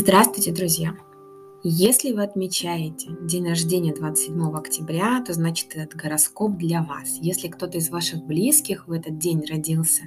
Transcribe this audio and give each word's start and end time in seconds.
Здравствуйте, 0.00 0.52
друзья! 0.52 0.94
Если 1.64 2.12
вы 2.12 2.22
отмечаете 2.22 3.08
день 3.20 3.48
рождения 3.48 3.92
27 3.92 4.56
октября, 4.56 5.24
то 5.26 5.32
значит 5.32 5.74
этот 5.74 5.96
гороскоп 5.96 6.56
для 6.56 6.84
вас. 6.84 7.18
Если 7.20 7.48
кто-то 7.48 7.78
из 7.78 7.90
ваших 7.90 8.24
близких 8.24 8.86
в 8.86 8.92
этот 8.92 9.18
день 9.18 9.44
родился, 9.44 10.04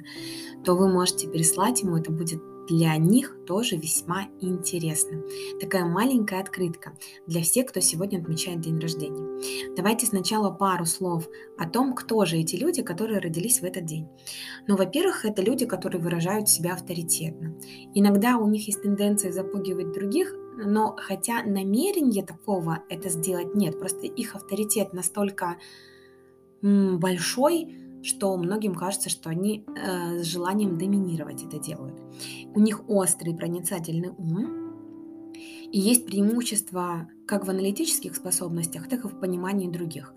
то 0.64 0.76
вы 0.76 0.90
можете 0.90 1.28
переслать 1.28 1.82
ему, 1.82 1.98
это 1.98 2.10
будет 2.10 2.42
для 2.68 2.96
них 2.96 3.36
тоже 3.46 3.76
весьма 3.76 4.28
интересно. 4.40 5.22
Такая 5.60 5.84
маленькая 5.84 6.40
открытка 6.40 6.96
для 7.26 7.42
всех, 7.42 7.66
кто 7.66 7.80
сегодня 7.80 8.18
отмечает 8.18 8.60
день 8.60 8.78
рождения. 8.78 9.74
Давайте 9.76 10.06
сначала 10.06 10.50
пару 10.50 10.84
слов 10.84 11.28
о 11.58 11.68
том, 11.68 11.94
кто 11.94 12.24
же 12.24 12.38
эти 12.38 12.56
люди, 12.56 12.82
которые 12.82 13.20
родились 13.20 13.60
в 13.60 13.64
этот 13.64 13.84
день. 13.84 14.08
Ну, 14.68 14.76
во-первых, 14.76 15.24
это 15.24 15.42
люди, 15.42 15.66
которые 15.66 16.00
выражают 16.00 16.48
себя 16.48 16.74
авторитетно. 16.74 17.54
Иногда 17.94 18.36
у 18.36 18.48
них 18.48 18.66
есть 18.66 18.82
тенденция 18.82 19.32
запугивать 19.32 19.92
других, 19.92 20.34
но 20.56 20.94
хотя 20.98 21.42
намерения 21.42 22.24
такого 22.24 22.80
это 22.88 23.08
сделать 23.08 23.54
нет, 23.54 23.78
просто 23.78 24.06
их 24.06 24.34
авторитет 24.34 24.92
настолько 24.92 25.56
большой, 26.62 27.81
что 28.02 28.36
многим 28.36 28.74
кажется, 28.74 29.08
что 29.08 29.30
они 29.30 29.64
э, 29.66 30.18
с 30.22 30.26
желанием 30.26 30.78
доминировать 30.78 31.42
это 31.44 31.58
делают. 31.58 32.00
У 32.54 32.60
них 32.60 32.88
острый 32.88 33.34
проницательный 33.34 34.10
ум, 34.10 34.62
и 35.72 35.80
есть 35.80 36.04
преимущество 36.04 37.08
как 37.26 37.46
в 37.46 37.50
аналитических 37.50 38.14
способностях, 38.14 38.88
так 38.88 39.04
и 39.04 39.08
в 39.08 39.18
понимании 39.18 39.70
других. 39.70 40.12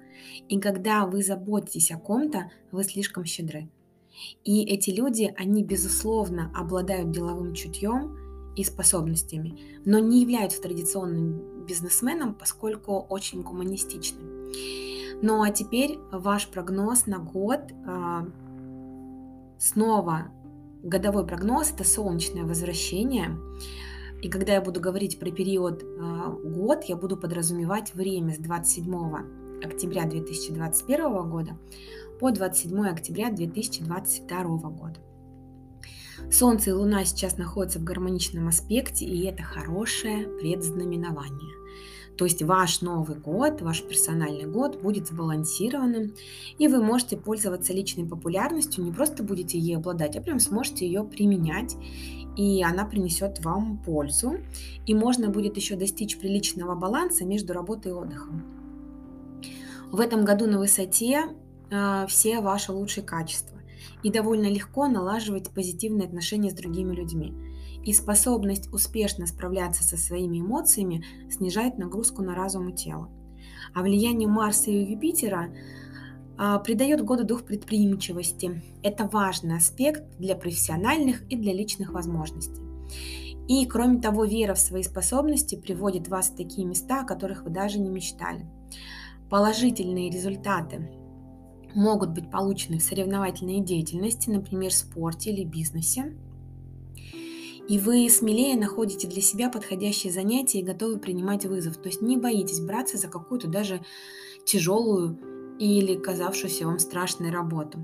И 0.50 0.60
когда 0.60 1.06
вы 1.06 1.24
заботитесь 1.24 1.92
о 1.92 1.98
ком-то, 1.98 2.52
вы 2.72 2.84
слишком 2.84 3.24
щедры. 3.24 3.70
И 4.44 4.64
эти 4.64 4.90
люди, 4.90 5.34
они, 5.38 5.64
безусловно, 5.64 6.52
обладают 6.56 7.12
деловым 7.12 7.54
чутьем 7.54 8.54
и 8.56 8.64
способностями, 8.64 9.58
но 9.86 10.00
не 10.00 10.22
являются 10.22 10.62
традиционным 10.62 11.66
бизнесменом, 11.66 12.36
поскольку 12.36 13.00
очень 13.10 13.42
гуманистичны. 13.42 14.20
Ну 15.22 15.42
а 15.42 15.52
теперь 15.52 16.00
ваш 16.12 16.48
прогноз 16.48 17.06
на 17.06 17.20
год. 17.20 17.62
А, 17.86 18.28
снова 19.58 20.28
годовой 20.84 21.26
прогноз– 21.26 21.72
это 21.74 21.84
солнечное 21.84 22.44
возвращение. 22.44 23.38
И 24.22 24.30
когда 24.30 24.54
я 24.54 24.62
буду 24.62 24.80
говорить 24.80 25.20
про 25.20 25.32
период 25.32 25.84
а, 25.84 26.30
год, 26.30 26.84
я 26.86 26.96
буду 26.96 27.18
подразумевать 27.18 27.94
время 27.94 28.34
с 28.34 28.38
27 28.38 28.94
октября 29.64 30.06
2021 30.06 31.30
года 31.30 31.58
по 32.20 32.32
27 32.32 32.88
октября 32.88 33.32
2022 33.32 34.44
года. 34.70 35.00
Солнце 36.32 36.70
и 36.70 36.74
Луна 36.74 37.04
сейчас 37.04 37.38
находятся 37.38 37.80
в 37.80 37.84
гармоничном 37.84 38.48
аспекте, 38.48 39.06
и 39.06 39.26
это 39.26 39.44
хорошее 39.44 40.28
предзнаменование– 40.40 41.56
то 42.18 42.26
есть 42.26 42.42
ваш 42.42 42.82
Новый 42.82 43.18
год, 43.18 43.62
ваш 43.62 43.84
персональный 43.84 44.46
год 44.46 44.82
будет 44.82 45.08
сбалансированным, 45.08 46.14
и 46.58 46.68
вы 46.68 46.82
можете 46.82 47.18
пользоваться 47.18 47.74
личной 47.74 48.06
популярностью, 48.06 48.84
не 48.84 48.92
просто 48.92 49.24
будете 49.24 49.60
ей 49.60 49.78
обладать, 49.78 50.16
а 50.16 50.22
прям 50.22 50.40
сможете 50.40 50.86
ее 50.86 51.04
применять, 51.04 51.76
и 52.38 52.64
она 52.64 52.86
принесет 52.86 53.44
вам 53.44 53.78
пользу, 53.78 54.38
и 54.86 54.94
можно 54.94 55.30
будет 55.30 55.58
еще 55.58 55.76
достичь 55.76 56.18
приличного 56.18 56.76
баланса 56.76 57.26
между 57.26 57.54
работой 57.54 57.92
и 57.92 57.96
отдыхом. 57.96 58.44
В 59.92 60.00
этом 60.00 60.26
году 60.26 60.48
на 60.48 60.60
высоте 60.60 61.26
э, 61.70 62.06
все 62.08 62.42
ваши 62.42 62.72
лучшие 62.72 63.04
качества, 63.04 63.58
и 64.04 64.12
довольно 64.12 64.48
легко 64.48 64.88
налаживать 64.88 65.50
позитивные 65.50 66.08
отношения 66.08 66.52
с 66.52 66.56
другими 66.56 66.94
людьми 66.94 67.34
и 67.86 67.94
способность 67.94 68.74
успешно 68.74 69.28
справляться 69.28 69.84
со 69.84 69.96
своими 69.96 70.40
эмоциями 70.40 71.06
снижает 71.30 71.78
нагрузку 71.78 72.24
на 72.24 72.34
разум 72.34 72.70
и 72.70 72.76
тело. 72.76 73.10
А 73.74 73.84
влияние 73.84 74.28
Марса 74.28 74.72
и 74.72 74.92
Юпитера 74.92 75.54
а, 76.38 76.58
придает 76.60 77.06
году 77.06 77.24
дух 77.24 77.44
предприимчивости. 77.44 78.64
Это 78.82 79.08
важный 79.08 79.58
аспект 79.58 80.18
для 80.18 80.36
профессиональных 80.36 81.22
и 81.30 81.36
для 81.36 81.54
личных 81.54 81.94
возможностей. 81.94 82.64
И, 83.48 83.66
кроме 83.68 84.02
того, 84.02 84.26
вера 84.26 84.56
в 84.56 84.60
свои 84.60 84.82
способности 84.82 85.56
приводит 85.56 86.08
вас 86.08 86.30
в 86.30 86.36
такие 86.36 86.66
места, 86.66 87.02
о 87.02 87.06
которых 87.06 87.44
вы 87.44 87.52
даже 87.52 87.80
не 87.80 87.90
мечтали. 87.90 88.50
Положительные 89.30 90.10
результаты 90.10 90.90
могут 91.76 92.12
быть 92.12 92.32
получены 92.32 92.80
в 92.80 92.84
соревновательной 92.84 93.60
деятельности, 93.60 94.32
например, 94.32 94.72
в 94.72 94.76
спорте 94.76 95.32
или 95.32 95.44
бизнесе 95.44 96.16
и 97.68 97.80
вы 97.80 98.10
смелее 98.10 98.58
находите 98.58 99.08
для 99.08 99.22
себя 99.22 99.50
подходящие 99.50 100.14
занятия 100.14 100.60
и 100.60 100.64
готовы 100.64 101.00
принимать 101.00 101.46
вызов. 101.46 101.78
То 101.78 101.90
есть 101.90 102.02
не 102.02 102.18
боитесь 102.18 102.60
браться 102.60 102.98
за 102.98 103.08
какую-то 103.08 103.48
даже 103.48 103.82
тяжелую 104.46 105.18
или 105.60 105.96
казавшуюся 105.96 106.66
вам 106.66 106.80
страшной 106.80 107.32
работу. 107.32 107.80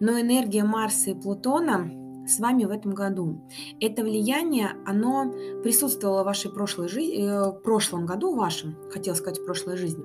Но 0.00 0.18
энергия 0.20 0.64
Марса 0.64 1.10
и 1.10 1.14
Плутона 1.14 1.90
с 2.26 2.40
вами 2.40 2.64
в 2.64 2.70
этом 2.70 2.92
году. 2.92 3.40
Это 3.80 4.02
влияние, 4.02 4.70
оно 4.84 5.32
присутствовало 5.62 6.22
в 6.22 6.26
вашей 6.26 6.50
прошлой 6.50 6.88
жизни, 6.88 7.24
э, 7.24 7.52
прошлом 7.62 8.06
году 8.06 8.34
вашем, 8.34 8.76
хотел 8.90 9.14
сказать, 9.14 9.38
в 9.38 9.44
прошлой 9.44 9.76
жизни. 9.76 10.04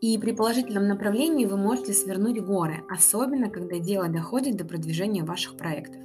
И 0.00 0.18
при 0.18 0.32
положительном 0.32 0.88
направлении 0.88 1.46
вы 1.46 1.56
можете 1.56 1.92
свернуть 1.92 2.40
горы, 2.40 2.84
особенно 2.88 3.50
когда 3.50 3.78
дело 3.78 4.08
доходит 4.08 4.56
до 4.56 4.64
продвижения 4.64 5.22
ваших 5.22 5.56
проектов. 5.56 6.00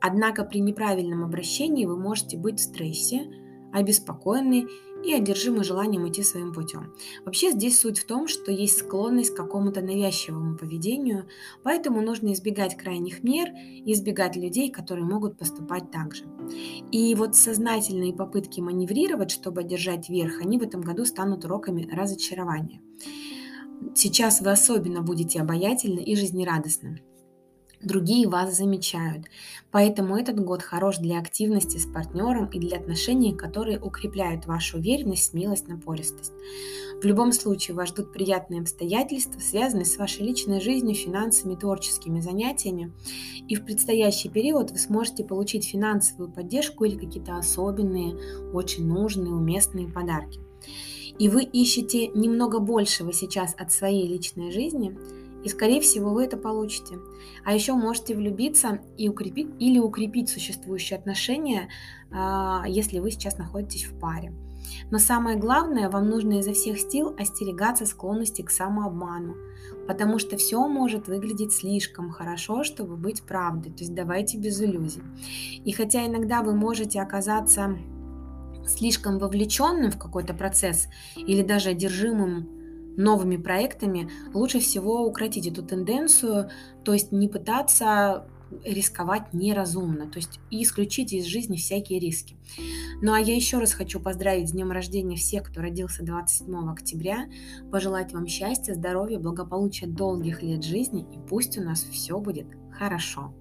Однако 0.00 0.44
при 0.44 0.60
неправильном 0.60 1.24
обращении 1.24 1.86
вы 1.86 1.98
можете 1.98 2.36
быть 2.36 2.58
в 2.58 2.62
стрессе, 2.62 3.30
обеспокоены 3.72 4.66
и 5.04 5.14
одержимы 5.14 5.64
желанием 5.64 6.06
идти 6.08 6.22
своим 6.22 6.52
путем. 6.52 6.92
Вообще 7.24 7.52
здесь 7.52 7.78
суть 7.78 7.98
в 7.98 8.06
том, 8.06 8.28
что 8.28 8.52
есть 8.52 8.78
склонность 8.78 9.32
к 9.32 9.36
какому-то 9.36 9.80
навязчивому 9.80 10.56
поведению, 10.56 11.26
поэтому 11.62 12.02
нужно 12.02 12.32
избегать 12.32 12.76
крайних 12.76 13.22
мер 13.22 13.48
и 13.54 13.92
избегать 13.92 14.36
людей, 14.36 14.70
которые 14.70 15.06
могут 15.06 15.38
поступать 15.38 15.90
так 15.90 16.14
же. 16.14 16.24
И 16.90 17.14
вот 17.14 17.34
сознательные 17.34 18.12
попытки 18.12 18.60
маневрировать, 18.60 19.30
чтобы 19.30 19.62
одержать 19.62 20.08
верх, 20.08 20.40
они 20.40 20.58
в 20.58 20.62
этом 20.62 20.82
году 20.82 21.04
станут 21.04 21.44
уроками 21.44 21.88
разочарования. 21.90 22.82
Сейчас 23.94 24.42
вы 24.42 24.50
особенно 24.50 25.00
будете 25.00 25.40
обаятельны 25.40 26.00
и 26.00 26.14
жизнерадостны 26.14 27.00
другие 27.82 28.28
вас 28.28 28.56
замечают. 28.56 29.26
Поэтому 29.70 30.16
этот 30.16 30.40
год 30.40 30.62
хорош 30.62 30.98
для 30.98 31.18
активности 31.18 31.78
с 31.78 31.86
партнером 31.86 32.46
и 32.46 32.58
для 32.58 32.78
отношений, 32.78 33.34
которые 33.34 33.78
укрепляют 33.80 34.46
вашу 34.46 34.78
уверенность, 34.78 35.30
смелость, 35.30 35.68
напористость. 35.68 36.32
В 37.00 37.04
любом 37.04 37.32
случае 37.32 37.76
вас 37.76 37.88
ждут 37.88 38.12
приятные 38.12 38.60
обстоятельства, 38.60 39.40
связанные 39.40 39.86
с 39.86 39.96
вашей 39.96 40.26
личной 40.26 40.60
жизнью, 40.60 40.94
финансами, 40.94 41.54
творческими 41.54 42.20
занятиями. 42.20 42.92
И 43.48 43.54
в 43.54 43.64
предстоящий 43.64 44.28
период 44.28 44.70
вы 44.70 44.78
сможете 44.78 45.24
получить 45.24 45.66
финансовую 45.66 46.30
поддержку 46.30 46.84
или 46.84 46.98
какие-то 46.98 47.36
особенные, 47.36 48.16
очень 48.52 48.86
нужные, 48.86 49.32
уместные 49.32 49.88
подарки. 49.88 50.40
И 51.18 51.28
вы 51.28 51.42
ищете 51.42 52.08
немного 52.08 52.60
большего 52.60 53.12
сейчас 53.12 53.54
от 53.56 53.72
своей 53.72 54.06
личной 54.06 54.52
жизни– 54.52 54.98
и, 55.44 55.48
скорее 55.48 55.80
всего, 55.80 56.10
вы 56.10 56.24
это 56.24 56.36
получите. 56.36 56.98
А 57.44 57.54
еще 57.54 57.74
можете 57.74 58.14
влюбиться 58.14 58.80
и 58.96 59.08
укрепить, 59.08 59.48
или 59.58 59.78
укрепить 59.78 60.28
существующие 60.28 60.98
отношения, 60.98 61.68
а, 62.10 62.64
если 62.66 62.98
вы 62.98 63.10
сейчас 63.10 63.38
находитесь 63.38 63.86
в 63.86 63.98
паре. 63.98 64.32
Но 64.90 64.98
самое 64.98 65.38
главное, 65.38 65.88
вам 65.88 66.08
нужно 66.08 66.40
изо 66.40 66.52
всех 66.52 66.78
сил 66.78 67.14
остерегаться 67.18 67.86
склонности 67.86 68.42
к 68.42 68.50
самообману, 68.50 69.34
потому 69.86 70.18
что 70.18 70.36
все 70.36 70.66
может 70.68 71.08
выглядеть 71.08 71.52
слишком 71.52 72.10
хорошо, 72.10 72.62
чтобы 72.62 72.96
быть 72.96 73.22
правдой. 73.22 73.72
То 73.72 73.80
есть 73.80 73.94
давайте 73.94 74.38
без 74.38 74.60
иллюзий. 74.60 75.02
И 75.64 75.72
хотя 75.72 76.06
иногда 76.06 76.42
вы 76.42 76.54
можете 76.54 77.00
оказаться 77.00 77.78
слишком 78.66 79.18
вовлеченным 79.18 79.90
в 79.90 79.98
какой-то 79.98 80.34
процесс 80.34 80.88
или 81.16 81.42
даже 81.42 81.70
одержимым 81.70 82.59
новыми 82.96 83.36
проектами, 83.36 84.10
лучше 84.34 84.60
всего 84.60 85.06
укротить 85.06 85.46
эту 85.46 85.62
тенденцию, 85.62 86.50
то 86.84 86.92
есть 86.92 87.12
не 87.12 87.28
пытаться 87.28 88.26
рисковать 88.64 89.32
неразумно, 89.32 90.10
то 90.10 90.18
есть 90.18 90.40
исключить 90.50 91.12
из 91.12 91.24
жизни 91.24 91.56
всякие 91.56 92.00
риски. 92.00 92.36
Ну 93.00 93.12
а 93.12 93.20
я 93.20 93.34
еще 93.34 93.58
раз 93.58 93.72
хочу 93.72 94.00
поздравить 94.00 94.48
с 94.48 94.52
днем 94.52 94.72
рождения 94.72 95.16
всех, 95.16 95.44
кто 95.44 95.60
родился 95.60 96.04
27 96.04 96.70
октября, 96.70 97.26
пожелать 97.70 98.12
вам 98.12 98.26
счастья, 98.26 98.74
здоровья, 98.74 99.18
благополучия 99.18 99.86
долгих 99.86 100.42
лет 100.42 100.64
жизни 100.64 101.06
и 101.12 101.18
пусть 101.28 101.58
у 101.58 101.62
нас 101.62 101.82
все 101.84 102.18
будет 102.18 102.46
хорошо. 102.72 103.34